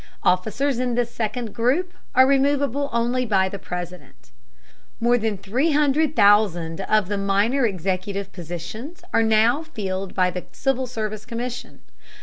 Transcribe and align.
Officers 0.23 0.79
in 0.79 0.95
this 0.95 1.13
second 1.13 1.53
group 1.53 1.93
are 2.15 2.25
removable 2.25 2.89
only 2.91 3.23
by 3.23 3.47
the 3.47 3.59
President. 3.59 4.31
More 4.99 5.15
than 5.15 5.37
300,000 5.37 6.81
of 6.81 7.07
the 7.07 7.19
minor 7.19 7.67
executive 7.67 8.33
positions 8.33 9.03
are 9.13 9.21
now 9.21 9.61
filled 9.61 10.15
by 10.15 10.31
the 10.31 10.45
Civil 10.53 10.87
Service 10.87 11.23
Commission. 11.23 11.81